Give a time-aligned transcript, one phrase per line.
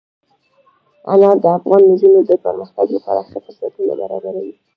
[1.13, 4.51] انار د افغان نجونو د پرمختګ لپاره ښه فرصتونه برابروي.